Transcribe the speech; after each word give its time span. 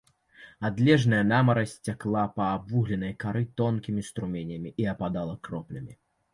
Адлежная 0.69 1.19
намаразь 1.31 1.75
цякла 1.89 2.23
па 2.39 2.49
абвугленай 2.55 3.13
кары 3.27 3.45
тонкімі 3.63 4.01
струменямі 4.11 4.77
і 4.85 4.91
ападала 4.97 5.41
кроплямі. 5.49 5.93